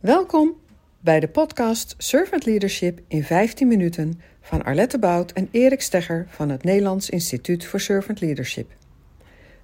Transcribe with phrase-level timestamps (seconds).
[0.00, 0.56] Welkom
[1.00, 6.48] bij de podcast Servant Leadership in 15 minuten van Arlette Bout en Erik Stegger van
[6.48, 8.70] het Nederlands Instituut voor Servant Leadership.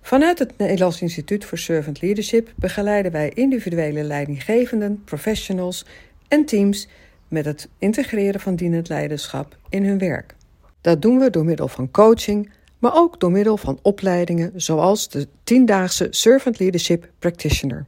[0.03, 5.85] Vanuit het Nederlands Instituut voor Servant Leadership begeleiden wij individuele leidinggevenden, professionals
[6.29, 6.89] en teams
[7.29, 10.35] met het integreren van dienend leiderschap in hun werk.
[10.81, 15.27] Dat doen we door middel van coaching, maar ook door middel van opleidingen zoals de
[15.27, 17.87] 10-daagse Servant Leadership Practitioner.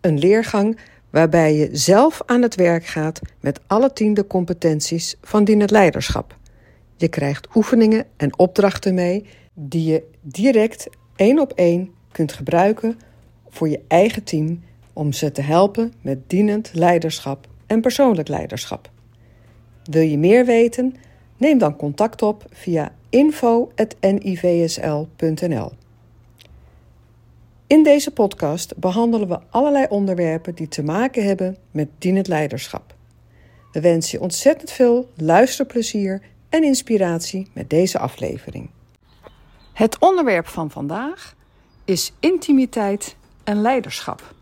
[0.00, 0.78] Een leergang
[1.12, 6.36] waarbij je zelf aan het werk gaat met alle tiende competenties van dienend leiderschap.
[6.96, 12.98] Je krijgt oefeningen en opdrachten mee die je direct één op één kunt gebruiken
[13.48, 18.90] voor je eigen team om ze te helpen met dienend leiderschap en persoonlijk leiderschap.
[19.84, 20.94] Wil je meer weten?
[21.36, 25.72] Neem dan contact op via info.nivsl.nl.
[27.72, 32.94] In deze podcast behandelen we allerlei onderwerpen die te maken hebben met dienend leiderschap.
[33.70, 38.70] We wensen je ontzettend veel luisterplezier en inspiratie met deze aflevering.
[39.72, 41.34] Het onderwerp van vandaag
[41.84, 44.34] is intimiteit en leiderschap.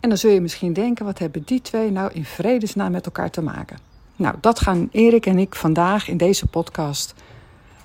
[0.00, 3.30] En dan zul je misschien denken, wat hebben die twee nou in vredesnaam met elkaar
[3.30, 3.78] te maken?
[4.16, 7.14] Nou, dat gaan Erik en ik vandaag in deze podcast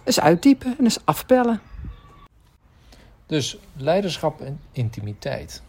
[0.03, 1.61] eens uitdiepen en eens afbellen.
[3.27, 5.61] Dus leiderschap en intimiteit.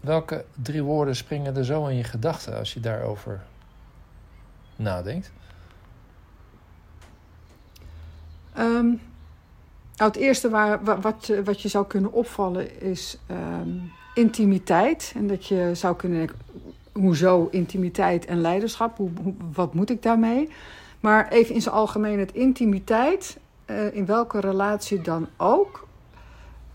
[0.00, 3.40] Welke drie woorden springen er zo in je gedachten als je daarover
[4.76, 5.32] nadenkt?
[8.58, 9.00] Um,
[9.96, 15.12] nou, het eerste waar, wat, wat je zou kunnen opvallen is um, intimiteit.
[15.16, 16.38] En dat je zou kunnen denken,
[16.92, 18.96] hoezo intimiteit en leiderschap?
[18.96, 19.10] Hoe,
[19.52, 20.48] wat moet ik daarmee?
[21.00, 25.88] Maar even in zijn algemeen, het intimiteit, uh, in welke relatie dan ook,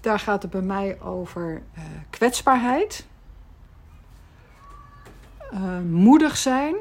[0.05, 3.05] daar gaat het bij mij over uh, kwetsbaarheid,
[5.53, 6.75] uh, moedig zijn.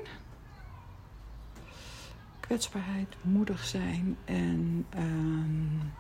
[2.40, 4.86] Kwetsbaarheid, moedig zijn en.
[4.96, 5.92] Um,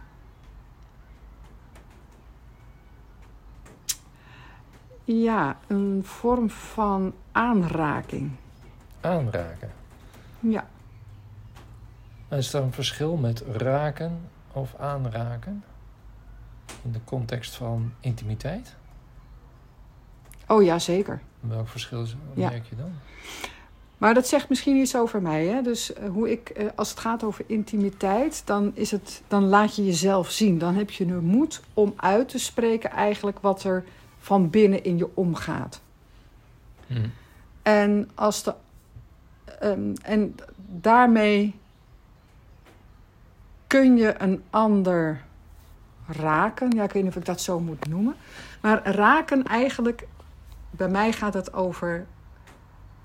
[5.04, 8.30] ja, een vorm van aanraking.
[9.00, 9.70] Aanraken?
[10.40, 10.66] Ja.
[12.28, 14.20] Is er een verschil met raken
[14.52, 15.64] of aanraken?
[16.84, 18.74] In de context van intimiteit?
[20.46, 21.20] Oh ja, zeker.
[21.40, 22.48] Welk verschil ja.
[22.48, 22.92] merk je dan?
[23.98, 25.46] Maar dat zegt misschien iets over mij.
[25.46, 25.62] Hè?
[25.62, 29.76] Dus uh, hoe ik, uh, als het gaat over intimiteit, dan, is het, dan laat
[29.76, 30.58] je jezelf zien.
[30.58, 33.84] Dan heb je de moed om uit te spreken eigenlijk wat er
[34.18, 35.80] van binnen in je omgaat.
[36.86, 37.12] Hmm.
[37.62, 38.54] En, als de,
[39.62, 41.54] um, en daarmee
[43.66, 45.24] kun je een ander
[46.06, 46.70] raken.
[46.70, 48.14] Ja, ik weet niet of ik dat zo moet noemen.
[48.60, 50.06] Maar raken eigenlijk,
[50.70, 52.06] bij mij gaat het over.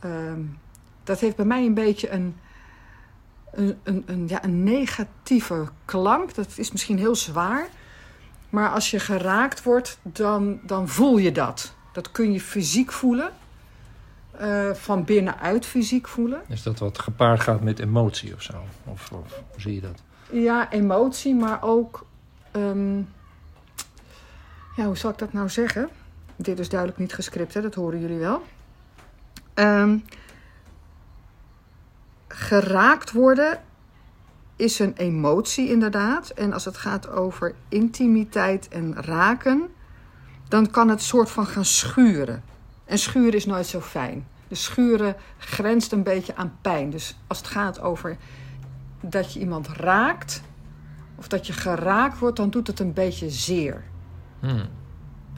[0.05, 0.57] Um,
[1.03, 2.35] dat heeft bij mij een beetje een,
[3.51, 6.35] een, een, een, ja, een negatieve klank.
[6.35, 7.67] Dat is misschien heel zwaar.
[8.49, 11.73] Maar als je geraakt wordt, dan, dan voel je dat.
[11.93, 13.31] Dat kun je fysiek voelen.
[14.41, 16.41] Uh, van binnenuit fysiek voelen.
[16.47, 18.53] Is dat wat gepaard gaat met emotie of zo?
[18.85, 20.01] Of, of hoe zie je dat?
[20.31, 22.05] Ja, emotie, maar ook
[22.51, 23.09] Um,
[24.75, 25.89] ja, hoe zal ik dat nou zeggen?
[26.35, 27.61] Dit is duidelijk niet gescript, hè?
[27.61, 28.43] dat horen jullie wel.
[29.55, 30.03] Um,
[32.27, 33.61] geraakt worden
[34.55, 36.29] is een emotie inderdaad.
[36.29, 39.69] En als het gaat over intimiteit en raken,
[40.47, 42.43] dan kan het soort van gaan schuren.
[42.85, 44.27] En schuren is nooit zo fijn.
[44.47, 46.89] De schuren grenst een beetje aan pijn.
[46.89, 48.17] Dus als het gaat over
[49.01, 50.41] dat je iemand raakt,
[51.19, 53.83] of dat je geraakt wordt, dan doet het een beetje zeer.
[54.39, 54.63] Hmm.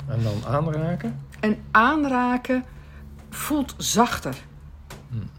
[0.08, 1.20] En dan aanraken?
[1.40, 2.64] En aanraken
[3.30, 4.36] voelt zachter.
[5.10, 5.30] Hmm.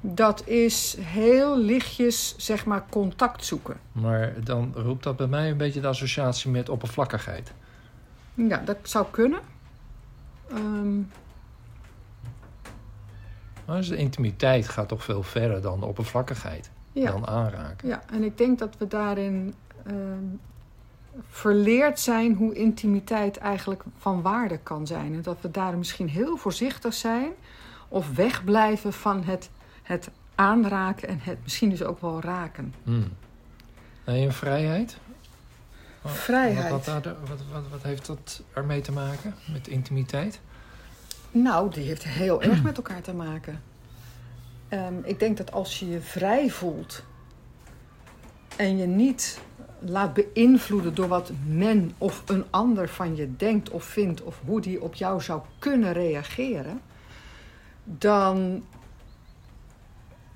[0.00, 3.80] Dat is heel lichtjes, zeg maar, contact zoeken.
[3.92, 7.52] Maar dan roept dat bij mij een beetje de associatie met oppervlakkigheid.
[8.34, 9.40] Ja, dat zou kunnen.
[10.52, 11.10] Um...
[13.66, 16.70] Dus de intimiteit gaat toch veel verder dan de oppervlakkigheid.
[16.92, 17.10] Ja.
[17.10, 17.88] Dan aanraken.
[17.88, 19.54] Ja, en ik denk dat we daarin
[19.86, 19.94] uh,
[21.28, 25.14] verleerd zijn hoe intimiteit eigenlijk van waarde kan zijn.
[25.14, 27.30] En dat we daar misschien heel voorzichtig zijn
[27.88, 29.50] of wegblijven van het,
[29.82, 32.74] het aanraken en het misschien dus ook wel raken.
[32.84, 33.08] Hmm.
[34.04, 34.98] En vrijheid?
[36.04, 36.70] Vrijheid.
[36.70, 40.40] Wat, wat, wat, wat, heeft dat ermee te maken met intimiteit?
[41.30, 43.62] Nou, die heeft heel erg met elkaar te maken.
[44.68, 47.04] Um, ik denk dat als je je vrij voelt
[48.56, 49.40] en je niet
[49.80, 54.60] laat beïnvloeden door wat men of een ander van je denkt of vindt, of hoe
[54.60, 56.80] die op jou zou kunnen reageren,
[57.84, 58.62] dan.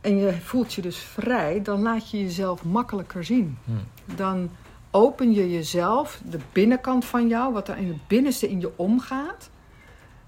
[0.00, 3.58] En je voelt je dus vrij, dan laat je jezelf makkelijker zien.
[3.64, 3.80] Hmm.
[4.16, 4.50] Dan
[4.90, 9.50] open je jezelf, de binnenkant van jou, wat er in het binnenste in je omgaat,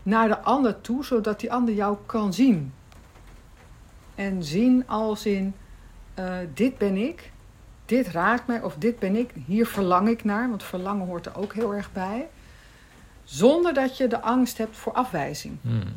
[0.02, 2.72] naar de ander toe, zodat die ander jou kan zien.
[4.14, 5.54] En zien als in:
[6.14, 7.32] eh, dit ben ik,
[7.86, 11.36] dit raakt mij of dit ben ik, hier verlang ik naar, want verlangen hoort er
[11.36, 12.28] ook heel erg bij.
[13.24, 15.58] Zonder dat je de angst hebt voor afwijzing.
[15.60, 15.94] Hmm.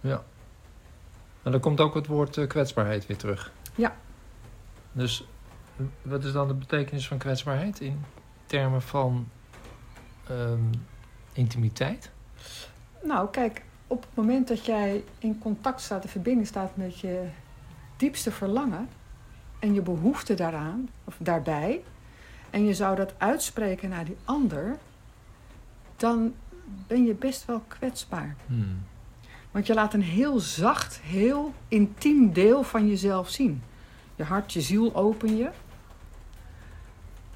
[0.00, 0.22] Ja.
[1.42, 3.52] En dan komt ook het woord eh, kwetsbaarheid weer terug.
[3.74, 3.96] Ja.
[4.92, 5.26] Dus
[6.02, 8.04] wat is dan de betekenis van kwetsbaarheid in
[8.46, 9.28] termen van
[10.28, 10.60] ehm,
[11.32, 12.10] intimiteit?
[13.02, 17.28] Nou, kijk, op het moment dat jij in contact staat, in verbinding staat met je
[17.96, 18.88] diepste verlangen
[19.66, 21.82] en je behoefte daaraan, of daarbij,
[22.50, 24.78] en je zou dat uitspreken naar die ander,
[25.96, 26.34] dan
[26.86, 28.36] ben je best wel kwetsbaar.
[28.46, 28.82] Hmm.
[29.50, 33.62] Want je laat een heel zacht, heel intiem deel van jezelf zien.
[34.16, 35.50] Je hart, je ziel open je.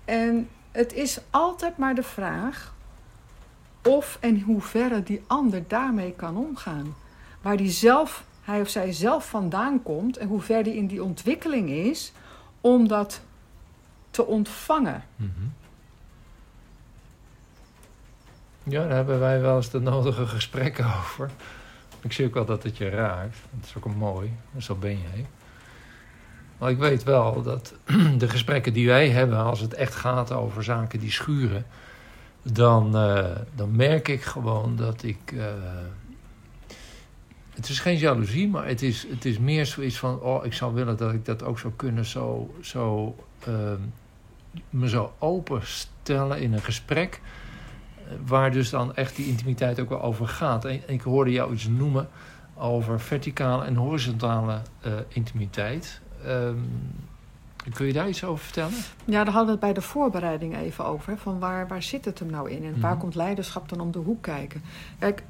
[0.04, 2.74] En het is altijd maar de vraag
[3.82, 6.94] of en hoeverre die ander daarmee kan omgaan.
[7.42, 11.02] Waar die zelf, hij of zij zelf vandaan komt en hoe ver die in die
[11.02, 12.12] ontwikkeling is
[12.60, 13.20] om dat
[14.10, 15.04] te ontvangen.
[15.16, 15.30] Mhm.
[18.62, 21.30] Ja, daar hebben wij wel eens de nodige gesprekken over.
[22.00, 23.36] Ik zie ook wel dat het je raakt.
[23.50, 24.32] Dat is ook een mooi.
[24.58, 25.26] Zo ben jij.
[26.58, 27.74] Maar ik weet wel dat
[28.18, 31.66] de gesprekken die wij hebben, als het echt gaat over zaken die schuren,
[32.42, 35.32] dan, eh, dan merk ik gewoon dat ik.
[35.32, 35.44] eh,
[37.60, 40.74] het is geen jaloezie, maar het is, het is meer zoiets van: oh, ik zou
[40.74, 43.14] willen dat ik dat ook zou kunnen, zo, zo
[43.46, 43.80] ehm,
[44.70, 47.20] me zo openstellen in een gesprek.
[47.96, 50.64] eh, Waar dus dan echt die intimiteit ook wel over gaat.
[50.64, 52.08] En ik hoorde jou iets noemen
[52.54, 56.00] over verticale en horizontale eh, intimiteit.
[56.26, 56.56] Ehm,
[57.72, 58.72] kun je daar iets over vertellen?
[59.04, 61.18] Ja, daar hadden we het bij de voorbereiding even over.
[61.18, 62.64] Van waar, waar zit het hem nou in?
[62.64, 63.00] En waar Mhm.
[63.00, 64.62] komt leiderschap dan om de hoek kijken?
[64.98, 65.22] Kijk,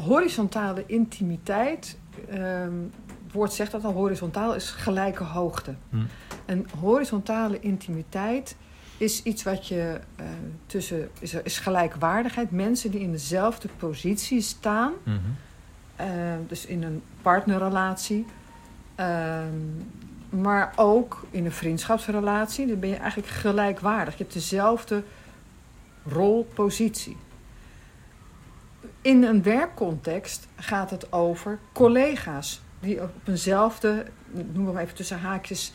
[0.00, 1.98] horizontale intimiteit.
[2.28, 2.72] ehm,
[3.24, 5.74] het woord zegt dat al, horizontaal is gelijke hoogte.
[5.90, 5.96] Hm.
[6.44, 8.56] En horizontale intimiteit
[8.96, 10.24] is iets wat je eh,
[10.66, 11.10] tussen.
[11.20, 12.50] Is, is gelijkwaardigheid.
[12.50, 14.92] Mensen die in dezelfde positie staan.
[15.02, 15.16] Mhm.
[15.96, 16.06] eh,
[16.48, 18.26] dus in een partnerrelatie.
[18.94, 19.54] ehm,
[20.30, 22.66] maar ook in een vriendschapsrelatie.
[22.66, 24.16] Dan ben je eigenlijk gelijkwaardig.
[24.16, 25.02] Je hebt dezelfde
[26.06, 27.16] rolpositie.
[29.02, 35.18] In een werkcontext gaat het over collega's die op eenzelfde, noemen we maar even tussen
[35.18, 35.72] haakjes,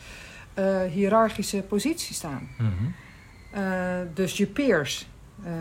[0.53, 2.49] eh, hiërarchische positie staan.
[2.57, 2.71] Mhm.
[3.51, 5.07] Eh, dus je peers,
[5.43, 5.51] eh,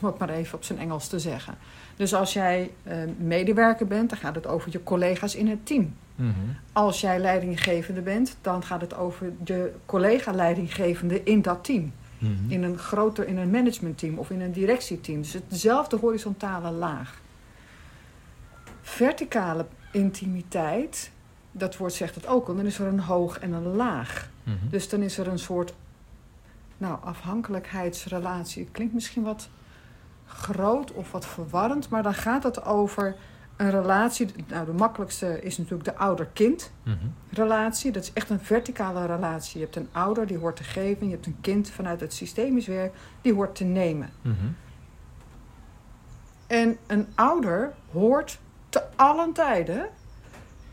[0.00, 1.54] om het maar even op zijn Engels te zeggen.
[1.96, 2.70] Dus als jij
[3.18, 5.94] medewerker bent, dan gaat het over je collega's in het team.
[6.14, 6.30] Mhm.
[6.72, 11.92] Als jij leidinggevende bent, dan gaat het over de collega-leidinggevende in dat team.
[12.18, 12.50] Mhm.
[12.50, 15.22] In een groter, in een managementteam of in een directieteam.
[15.22, 17.20] Dus het dezelfde horizontale laag.
[18.80, 21.10] Verticale intimiteit,
[21.52, 24.30] dat woord zegt het ook al, dan is er een hoog en een laag.
[24.42, 24.56] Mhm.
[24.70, 25.74] Dus dan is er een soort
[26.78, 28.62] nou, afhankelijkheidsrelatie.
[28.62, 29.48] Het klinkt misschien wat
[30.26, 33.16] groot of wat verwarrend, maar dan gaat het over
[33.56, 34.28] een relatie.
[34.48, 36.96] Nou, de makkelijkste is natuurlijk de ouder-kind Mhm.
[37.30, 37.92] relatie.
[37.92, 39.58] Dat is echt een verticale relatie.
[39.58, 41.06] Je hebt een ouder die hoort te geven.
[41.06, 44.10] Je hebt een kind vanuit het systemisch werk die hoort te nemen.
[44.22, 44.34] Mhm.
[46.46, 49.88] En een ouder hoort te allen tijden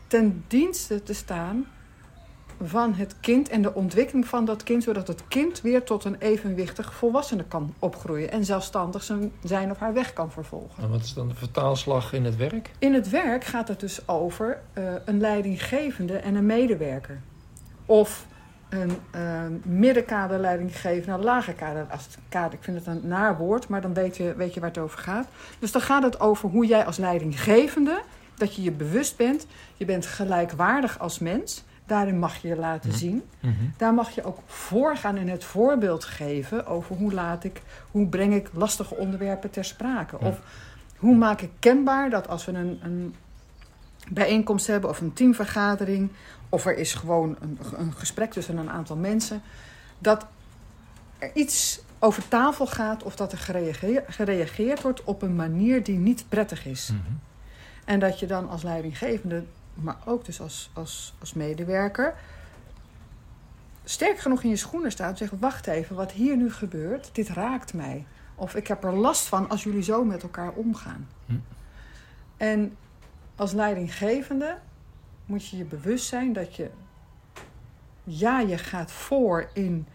[0.06, 1.66] ten dienste te staan
[2.62, 6.16] van het kind en de ontwikkeling van dat kind, zodat het kind weer tot een
[6.18, 10.82] evenwichtig volwassene kan opgroeien en zelfstandig zijn, zijn of haar weg kan vervolgen.
[10.82, 12.70] En wat is dan de vertaalslag in het werk?
[12.78, 17.20] In het werk gaat het dus over eh, een leidinggevende en een medewerker.
[17.86, 18.26] Of
[18.68, 19.20] een eh,
[19.62, 21.86] middenkader leidinggevende en een lager kader.
[21.90, 22.52] Als kader.
[22.52, 24.98] Ik vind het een naar woord, maar dan weet je, weet je waar het over
[24.98, 25.26] gaat.
[25.58, 28.02] Dus dan gaat het over hoe jij als leidinggevende,
[28.36, 29.46] dat je je bewust bent.
[29.76, 31.64] Je bent gelijkwaardig als mens.
[31.86, 32.98] Daarin mag je je laten Mhm.
[32.98, 33.22] zien.
[33.40, 33.52] Mhm.
[33.76, 38.34] Daar mag je ook voorgaan en het voorbeeld geven over hoe laat ik, hoe breng
[38.34, 40.18] ik lastige onderwerpen ter sprake.
[40.18, 40.40] Of
[40.96, 43.14] hoe maak ik kenbaar dat als we een, een
[44.08, 46.10] bijeenkomst hebben of een teamvergadering,
[46.48, 49.42] of er is gewoon een, een gesprek tussen een aantal mensen,
[49.98, 50.26] dat
[51.18, 55.98] er iets over tafel gaat of dat er gereageerd, gereageerd wordt op een manier die
[55.98, 56.90] niet prettig is.
[56.92, 57.00] Mhm.
[57.84, 59.42] En dat je dan als leidinggevende,
[59.74, 62.14] maar ook dus als, als, als medewerker,
[63.84, 67.28] sterk genoeg in je schoenen staat en zegt: Wacht even, wat hier nu gebeurt, dit
[67.28, 68.06] raakt mij.
[68.34, 71.08] Of ik heb er last van als jullie zo met elkaar omgaan.
[71.26, 71.34] Hm.
[72.36, 72.76] En
[73.36, 74.58] als leidinggevende
[75.26, 76.70] moet je je bewust zijn dat je,
[78.04, 79.86] ja, je gaat voor in,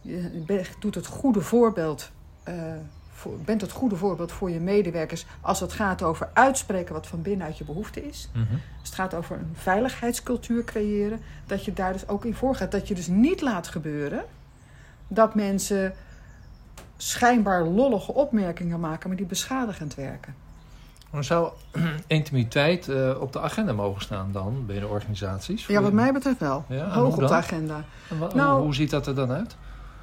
[0.00, 2.10] je doet het goede voorbeeld,
[2.42, 2.54] eh,
[3.10, 7.22] voor, bent het goede voorbeeld voor je medewerkers als het gaat over uitspreken wat van
[7.22, 8.30] binnenuit je behoefte is.
[8.77, 12.72] Als het gaat over een veiligheidscultuur creëren, dat je daar dus ook in voorgaat.
[12.72, 14.24] Dat je dus niet laat gebeuren
[15.08, 15.92] dat mensen
[16.96, 20.34] schijnbaar lollige opmerkingen maken, maar die beschadigend werken.
[21.10, 21.52] Maar zou
[22.06, 25.66] intimiteit eh, op de agenda mogen staan dan binnen organisaties?
[25.66, 26.64] Ja, wat mij betreft wel.
[26.68, 27.84] Ja, Hoog op de agenda.
[28.34, 29.56] Nou- hoe ziet dat er dan uit?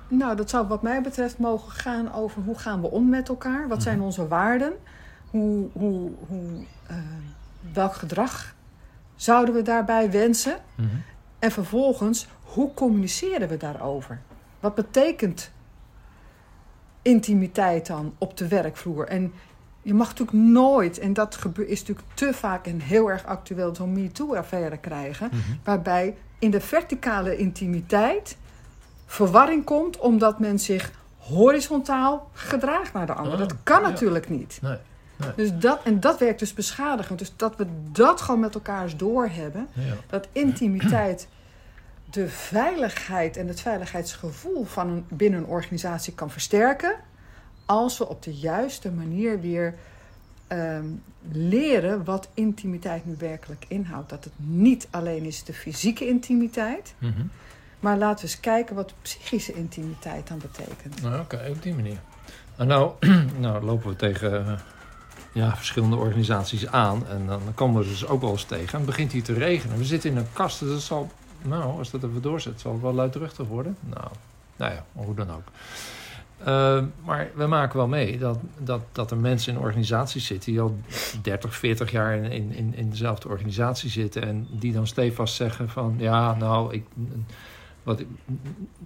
[0.07, 3.67] Nou, dat zou wat mij betreft mogen gaan over hoe gaan we om met elkaar?
[3.67, 4.05] Wat zijn Mhm.
[4.05, 4.73] onze waarden?
[5.29, 6.49] Hoe, hoe, hoe,
[6.87, 6.95] eh,
[7.73, 8.53] welk gedrag
[9.15, 10.55] zouden we daarbij wensen?
[10.75, 10.87] Mhm.
[11.39, 14.19] En vervolgens, hoe communiceren we daarover?
[14.59, 15.51] Wat betekent
[17.01, 19.07] intimiteit dan op de werkvloer?
[19.07, 19.33] En
[19.81, 23.93] je mag natuurlijk nooit, en dat is natuurlijk te vaak en heel erg actueel, zo'n
[23.93, 25.39] MeToo-affaire krijgen, Mhm.
[25.63, 28.37] waarbij in de verticale intimiteit
[29.05, 33.33] verwarring komt omdat men zich horizontaal gedraagt naar de ander.
[33.33, 33.87] Ah, dat kan ja.
[33.87, 34.59] natuurlijk niet.
[34.61, 34.77] Nee.
[35.35, 37.19] Dus dat, en dat werkt dus beschadigend.
[37.19, 39.81] Dus dat we dat gewoon met elkaar eens doorhebben Ja.
[40.09, 41.27] dat intimiteit
[42.09, 46.95] de veiligheid en het veiligheidsgevoel van een, binnen een organisatie kan versterken.
[47.65, 49.73] Als we op de juiste manier weer
[50.47, 50.85] ehm,
[51.31, 54.09] leren wat intimiteit nu werkelijk inhoudt.
[54.09, 57.21] Dat het niet alleen is de fysieke intimiteit, Mhm.
[57.79, 61.01] maar laten we eens kijken wat psychische intimiteit dan betekent.
[61.01, 61.97] Nou, Oké, op die manier.
[62.55, 62.91] En nou,
[63.39, 64.59] nou lopen we tegen eh,
[65.35, 67.07] ja, verschillende organisaties aan.
[67.07, 68.79] En dan komen we dus ook wel eens tegen.
[68.79, 69.77] En begint hier te regenen.
[69.77, 71.11] We zitten in een kast, dus dat zal...
[71.41, 73.77] Nou, als dat even doorzet, zal het wel luidruchtig worden.
[73.79, 74.07] Nou,
[74.55, 75.43] nou ja, hoe dan ook.
[76.37, 80.51] Eh, maar we maken wel mee dat, dat, dat er mensen in organisaties zitten...
[80.51, 80.79] die al
[81.21, 84.23] 30, 40 jaar in, in, in, in dezelfde organisatie zitten...
[84.23, 85.95] en die dan stevast zeggen van...
[85.97, 86.85] ja, nou, ik,
[87.85, 88.07] wat, ik-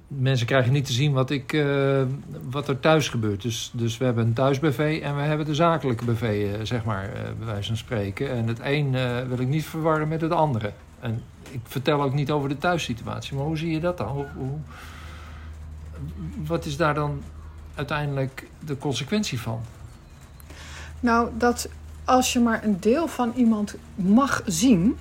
[0.08, 2.02] mensen krijgen niet te zien wat, ik, eh,
[2.50, 3.42] wat er thuis gebeurt.
[3.42, 6.22] Dus, dus we hebben een thuis-BV en we hebben de zakelijke BV,
[6.54, 8.30] eh, zeg maar, eh, bij wijze van spreken.
[8.32, 8.92] En het een
[9.28, 10.72] wil ik niet verwarren met het andere.
[11.00, 14.08] En ik vertel ook niet over de thuissituatie, maar hoe zie je dat dan?
[14.08, 14.60] Hoe, hoe-
[16.46, 17.22] wat is daar dan
[17.76, 19.60] uiteindelijk de consequentie van?
[21.00, 21.70] Nou, dat
[22.06, 24.98] als je maar een deel van iemand mag zien,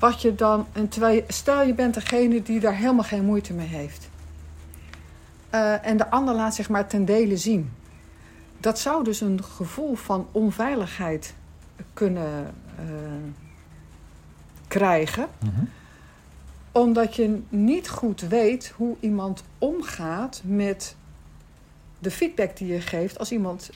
[0.00, 3.52] wat je dan, en terwijl je, stel je bent degene die daar helemaal geen moeite
[3.52, 4.08] mee heeft.
[5.50, 7.72] Eh, en de ander laat zich maar ten dele zien.
[8.58, 11.34] Dat zou dus een gevoel van onveiligheid
[11.92, 12.84] kunnen eh,
[14.68, 15.28] krijgen
[16.72, 20.96] omdat je niet goed weet hoe iemand omgaat met
[21.98, 23.70] de feedback die je geeft als iemand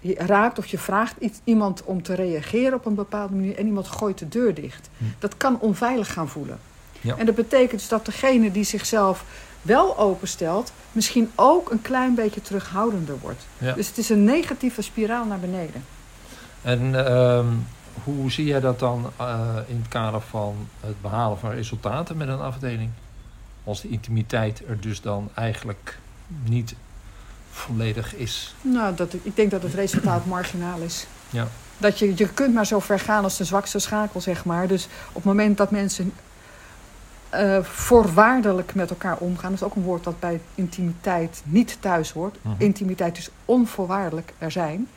[0.00, 3.66] je raakt of je vraagt iets, iemand om te reageren op een bepaalde manier en
[3.66, 4.90] iemand gooit de deur dicht.
[4.98, 5.04] Hm.
[5.18, 6.58] Dat kan onveilig gaan voelen.
[7.00, 7.16] Ja.
[7.16, 9.24] En dat betekent dus dat degene die zichzelf
[9.62, 13.46] wel openstelt, misschien ook een klein beetje terughoudender wordt.
[13.58, 13.72] Ja.
[13.72, 15.84] Dus het is een negatieve spiraal naar beneden.
[16.62, 17.46] En ehm,
[18.04, 22.28] hoe zie jij dat dan eh, in het kader van het behalen van resultaten met
[22.28, 22.90] een afdeling?
[23.64, 25.98] Als de intimiteit er dus dan eigenlijk
[26.44, 26.74] niet
[27.50, 28.54] volledig is.
[28.60, 31.06] Nou, dat, ik denk dat het resultaat marginaal is.
[31.30, 31.48] Ja.
[31.78, 34.68] Dat je, je kunt maar zo ver gaan als de zwakste schakel, zeg maar.
[34.68, 36.12] Dus op het moment dat mensen
[37.30, 39.50] eh, voorwaardelijk met elkaar omgaan...
[39.50, 42.36] dat is ook een woord dat bij intimiteit niet thuis hoort.
[42.42, 42.54] Mhm.
[42.58, 44.88] Intimiteit is onvoorwaardelijk er zijn.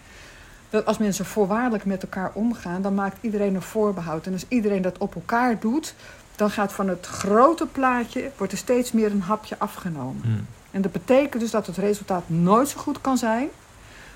[0.70, 2.82] Dat als mensen voorwaardelijk met elkaar omgaan...
[2.82, 4.26] dan maakt iedereen een voorbehoud.
[4.26, 5.96] En als iedereen dat op elkaar doet...
[6.36, 8.32] dan gaat van het grote plaatje...
[8.38, 10.22] wordt er steeds meer een hapje afgenomen.
[10.22, 10.63] Hm.
[10.74, 13.50] En dat betekent dus dat het resultaat nooit zo goed kan zijn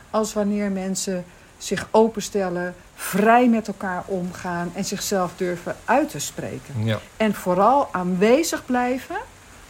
[0.09, 1.25] als wanneer mensen
[1.57, 6.83] zich openstellen, vrij met elkaar omgaan en zichzelf durven uit te spreken.
[6.83, 6.99] Ja.
[7.17, 9.15] En vooral aanwezig blijven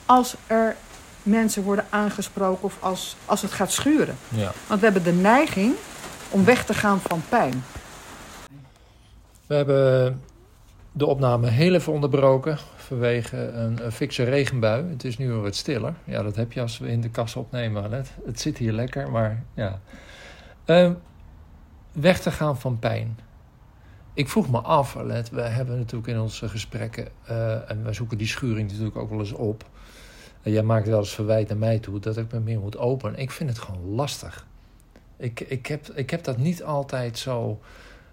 [0.05, 0.75] als er
[1.23, 4.17] mensen worden aangesproken of als, als het gaat schuren.
[4.29, 4.51] ja.
[4.67, 5.73] Want we hebben de neiging
[6.29, 7.63] om weg te gaan van pijn.
[9.47, 10.21] We hebben
[10.91, 14.89] de opname heel even onderbroken vanwege een, een fikse regenbui.
[14.89, 15.93] Het is nu weer wat stiller.
[16.03, 18.05] Ja, dat heb je als we in de kast opnemen.
[18.25, 19.81] Het zit hier lekker, maar ja.
[20.65, 20.93] Ehm,
[21.91, 23.19] weg te gaan van pijn.
[24.13, 27.07] Ik vroeg me af, Alet, we hebben natuurlijk in onze gesprekken...
[27.25, 29.63] eh, en we zoeken die schuring natuurlijk ook wel eens op...
[30.41, 33.19] En jij maakt wel eens verwijt naar mij toe dat ik me meer moet openen.
[33.19, 34.47] Ik vind het gewoon lastig.
[35.17, 37.59] Ik, ik, heb, ik heb dat niet altijd zo...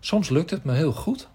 [0.01, 1.29] Soms lukt het me heel goed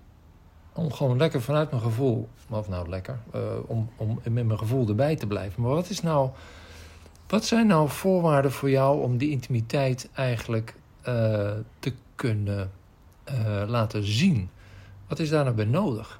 [0.80, 4.88] om gewoon lekker vanuit mijn gevoel, of nou lekker, uh, om, om met mijn gevoel
[4.88, 5.62] erbij te blijven.
[5.62, 6.30] Maar wat is nou,
[7.28, 10.76] wat zijn nou voorwaarden voor jou om die intimiteit eigenlijk
[11.08, 12.72] uh, te kunnen
[13.30, 14.50] uh, laten zien?
[15.08, 16.20] Wat is daar nou bij nodig?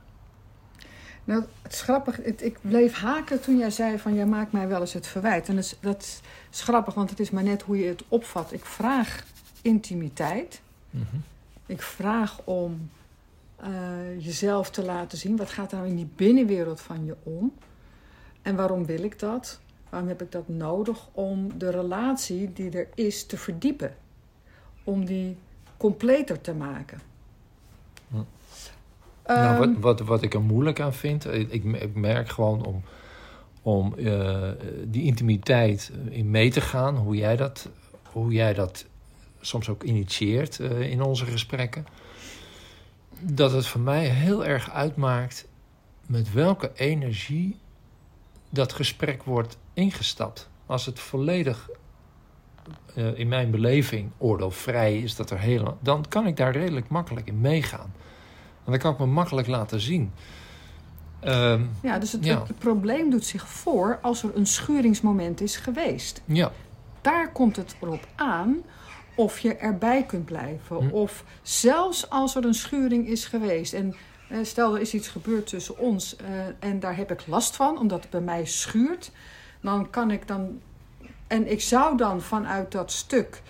[1.24, 2.20] Nou, het is grappig.
[2.24, 4.14] Het, ik bleef haken toen jij zei van...
[4.14, 5.48] jij maakt mij wel eens het verwijt.
[5.48, 8.54] En dat is, dat is grappig, want het is maar net hoe je het opvat.
[8.54, 9.24] Ik vraag
[9.62, 10.62] intimiteit.
[10.90, 11.24] Mm -hmm.
[11.66, 12.90] Ik vraag om
[13.64, 15.38] uh, jezelf te laten zien.
[15.38, 17.54] Wat gaat nou in die binnenwereld van je om?
[18.42, 19.60] En waarom wil ik dat?
[19.90, 21.08] Waarom heb ik dat nodig?
[21.12, 23.96] Om de relatie die er is te verdiepen.
[24.84, 25.38] Om die
[25.78, 27.00] completer te maken.
[28.08, 28.16] Hm.
[29.26, 32.82] nou, wat, wat, wat ik er moeilijk aan vind, ik, ik merk gewoon om,
[33.62, 34.50] om uh,
[34.86, 37.70] die intimiteit in mee te gaan, hoe jij dat,
[38.12, 38.86] hoe jij dat
[39.42, 41.86] soms ook initieert uh, in onze gesprekken
[43.22, 45.48] dat het voor mij heel erg uitmaakt
[46.06, 47.60] met welke energie
[48.50, 50.50] dat gesprek wordt ingestapt.
[50.66, 51.70] Als het volledig
[52.96, 57.28] uh, in mijn beleving oordeelvrij is, dat er heel, dan kan ik daar redelijk makkelijk
[57.28, 57.94] in meegaan.
[58.66, 60.12] En dan kan ik me makkelijk laten zien.
[61.24, 62.44] Uh, ja, dus het, ja.
[62.48, 66.22] het, probleem doet zich voor als er een schuringsmoment is geweest.
[66.26, 66.52] Ja.
[67.02, 68.58] Daar komt het erop aan
[69.20, 70.76] of je erbij kunt blijven.
[70.76, 70.90] Hm.
[70.90, 73.74] Of zelfs als er een schuring is geweest.
[73.74, 73.96] En
[74.30, 76.28] eh, stel er is iets gebeurd tussen ons uh,
[76.60, 79.12] en daar heb ik last van, omdat het bij mij schuurt.
[79.62, 80.62] Dan kan ik dan.
[81.28, 83.42] En ik zou dan vanuit dat stuk,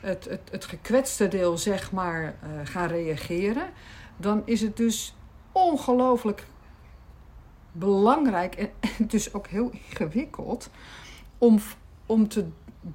[0.00, 3.66] het, het, het gekwetste deel, zeg maar, uh, gaan reageren.
[4.16, 5.14] Dan is het dus
[5.52, 6.46] ongelooflijk
[7.72, 10.70] belangrijk en, en dus ook heel ingewikkeld
[11.38, 11.58] om,
[12.06, 12.46] om te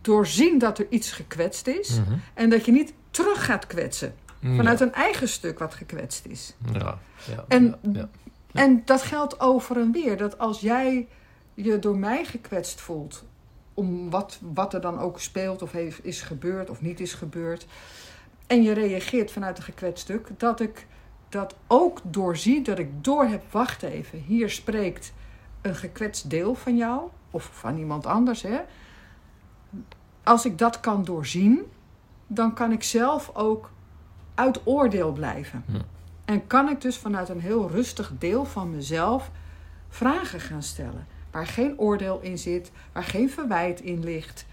[0.02, 1.98] doorzien dat er iets gekwetst is.
[1.98, 2.22] Mm -hmm.
[2.34, 4.16] En dat je niet terug gaat kwetsen.
[4.42, 4.86] Vanuit ja.
[4.86, 6.56] een eigen stuk wat gekwetst is.
[6.74, 8.10] Ja, ja, en, ja,
[8.52, 10.18] en dat geldt over en weer.
[10.18, 11.08] Dat als jij
[11.54, 13.26] je door mij gekwetst voelt.
[13.74, 17.66] Om wat, wat er dan ook speelt of heeft, is gebeurd of niet is gebeurd.
[18.48, 20.28] En je reageert vanuit een gekwetst stuk.
[20.38, 20.88] Dat ik
[21.30, 22.62] dat ook doorzie.
[22.62, 23.44] Dat ik door heb.
[23.52, 24.20] Wacht even.
[24.20, 25.14] Hier spreekt
[25.62, 27.02] een gekwetst deel van jou.
[27.32, 28.42] Of van iemand anders.
[28.42, 28.60] Hè
[30.30, 31.62] als ik dat kan doorzien,
[32.28, 33.72] dan kan ik zelf ook
[34.36, 35.64] uit oordeel blijven.
[35.68, 35.82] Ja.
[36.26, 39.32] En kan ik dus vanuit een heel rustig deel van mezelf
[39.90, 41.08] vragen gaan stellen.
[41.32, 44.46] Waar geen oordeel in zit, waar geen verwijt in ligt.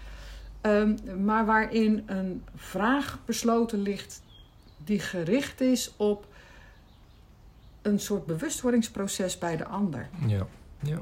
[0.61, 4.21] Um, maar waarin een vraag besloten ligt
[4.77, 6.27] die gericht is op
[7.81, 10.09] een soort bewustwordingsproces bij de ander.
[10.25, 10.47] Ja,
[10.79, 11.01] ja.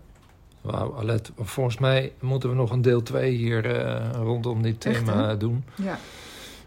[0.65, 5.29] Wauw, Alet, volgens mij moeten we nog een deel 2 hier uh, rondom dit thema
[5.29, 5.63] Echt, doen.
[5.75, 5.99] Ja,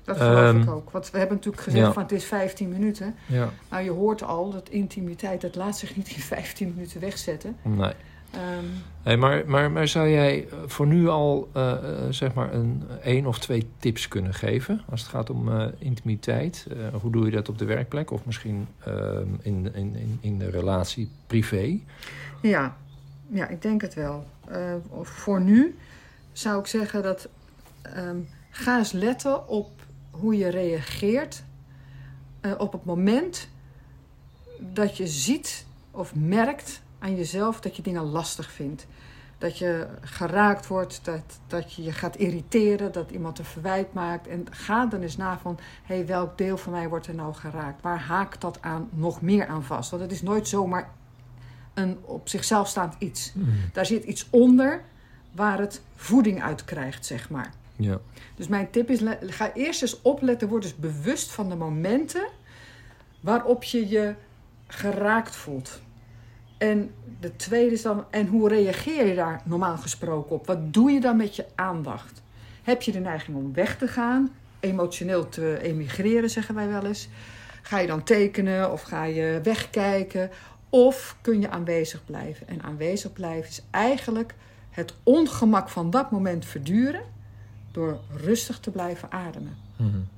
[0.04, 0.90] dat geloof um, ik ook.
[0.90, 1.92] Want we hebben natuurlijk gezegd ja.
[1.92, 3.14] van het is 15 minuten.
[3.26, 3.50] Ja.
[3.70, 7.56] Nou, je hoort al dat intimiteit, dat laat zich niet in 15 minuten wegzetten.
[7.62, 7.92] Nee.
[8.34, 8.70] Um,
[9.02, 13.26] hey, maar, maar, maar zou jij voor nu al uh, uh, zeg maar een één
[13.26, 16.66] of twee tips kunnen geven als het gaat om uh, intimiteit?
[17.00, 20.50] hoe doe je dat op de werkplek of misschien ehm, in, in, in, in de
[20.50, 21.78] relatie privé?
[22.42, 22.76] Ja,
[23.28, 24.26] ja, ik denk het wel.
[24.50, 25.78] Uh, voor nu
[26.32, 27.28] zou ik zeggen dat
[27.96, 29.70] um, ga eens letten op
[30.10, 31.42] hoe je reageert
[32.42, 33.48] uh, op het moment
[34.58, 38.86] dat je ziet of merkt aan jezelf dat je dingen lastig vindt.
[39.38, 44.26] Dat je geraakt wordt, dat, dat je je gaat irriteren, dat iemand een verwijt maakt.
[44.26, 47.34] En ga dan eens na van, hé, hey, welk deel van mij wordt er nou
[47.34, 47.82] geraakt?
[47.82, 49.90] Waar haakt dat aan nog meer aan vast?
[49.90, 50.90] Want het is nooit zomaar
[51.78, 53.32] een op zichzelf staand iets.
[53.34, 53.54] Mm.
[53.72, 54.82] Daar zit iets onder
[55.32, 57.52] waar het voeding uit krijgt, zeg maar.
[57.76, 57.98] Ja.
[58.34, 62.28] Dus mijn tip is, ga eerst eens opletten, word dus bewust van de momenten
[63.20, 64.14] waarop je je
[64.66, 65.80] geraakt voelt.
[66.58, 70.46] En de tweede is dan, en hoe reageer je daar normaal gesproken op?
[70.46, 72.22] Wat doe je dan met je aandacht?
[72.62, 77.08] Heb je de neiging om weg te gaan, emotioneel te emigreren, zeggen wij wel eens?
[77.62, 80.30] Ga je dan tekenen of ga je wegkijken?
[80.70, 82.48] Of kun je aanwezig blijven?
[82.48, 84.34] En aanwezig blijven is eigenlijk
[84.70, 87.02] het ongemak van dat moment verduren
[87.72, 89.56] door rustig te blijven ademen.
[89.76, 90.08] Mm.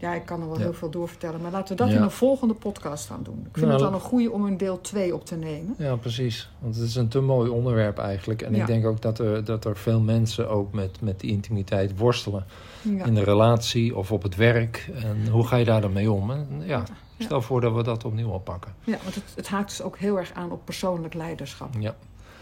[0.00, 0.62] Ja, ik kan er wel ja.
[0.62, 1.96] heel veel doorvertellen, maar laten we dat ja.
[1.96, 3.38] in een volgende podcast gaan doen.
[3.38, 5.74] Ik vind nou, het dan een goede om een deel 2 op te nemen.
[5.78, 6.50] Ja, precies.
[6.58, 8.42] Want het is een te mooi onderwerp eigenlijk.
[8.42, 8.60] En ja.
[8.60, 12.44] ik denk ook dat er, dat er veel mensen ook met, met die intimiteit worstelen.
[12.82, 14.90] In de relatie of op het werk.
[14.94, 16.30] En hoe ga je daar dan mee om?
[16.30, 16.84] En ja,
[17.24, 18.74] Stel voor dat we dat opnieuw oppakken.
[18.84, 21.74] Ja, want het, het, haakt dus ook heel erg aan op persoonlijk leiderschap.
[21.78, 21.94] Ja.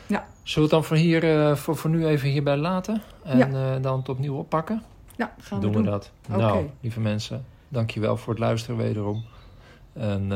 [0.07, 0.27] ja.
[0.42, 3.03] Zullen we het dan voor, hier, uh, voor, voor nu even hierbij laten?
[3.25, 4.83] En uh, dan het opnieuw oppakken?
[5.19, 5.85] Ja, gaan doen we doen.
[5.85, 6.11] we dat.
[6.29, 6.41] Okay.
[6.41, 9.25] Nou, lieve mensen, dankjewel voor het luisteren wederom.
[9.93, 10.33] En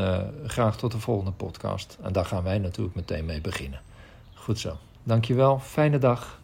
[0.46, 1.98] graag tot de volgende podcast.
[2.02, 3.80] En daar gaan wij natuurlijk meteen mee beginnen.
[4.34, 4.76] Goed zo.
[5.02, 5.58] Dankjewel.
[5.58, 6.40] Fijne dag.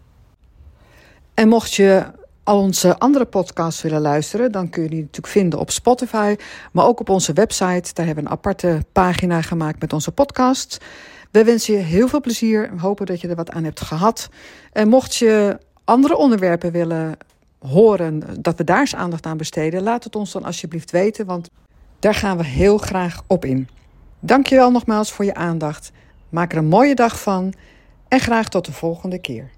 [1.34, 2.06] En mocht je
[2.42, 6.36] al onze andere podcasts willen luisteren, dan kun je die natuurlijk vinden op Spotify,
[6.72, 7.94] maar ook op onze website.
[7.94, 10.78] Daar hebben we een aparte pagina gemaakt met onze podcasts.
[11.30, 14.28] We wensen je heel veel plezier en hopen dat je er wat aan hebt gehad.
[14.72, 17.16] En mocht je andere onderwerpen willen
[17.58, 21.50] horen, dat we daar eens aandacht aan besteden, laat het ons dan alsjeblieft weten, want
[21.98, 23.68] daar gaan we heel graag op in.
[24.20, 25.92] Dankjewel nogmaals voor je aandacht.
[26.28, 27.52] Maak er een mooie dag van
[28.08, 29.50] en graag tot de volgende keer.